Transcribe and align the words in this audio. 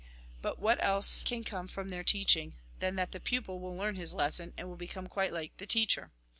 But 0.41 0.57
what 0.59 0.83
else 0.83 1.21
can 1.21 1.43
come 1.43 1.67
from 1.67 1.89
their 1.89 2.03
teaching, 2.03 2.55
than 2.79 2.95
that 2.95 3.11
the 3.11 3.19
pupil 3.19 3.59
will 3.59 3.77
learn 3.77 3.97
his 3.97 4.15
lesson, 4.15 4.51
and 4.57 4.67
will 4.67 4.75
become 4.75 5.05
quite 5.05 5.31
like 5.31 5.55
the 5.57 5.67
teacher 5.67 6.09